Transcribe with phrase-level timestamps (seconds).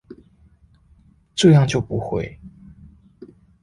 [1.35, 2.39] 這樣就不會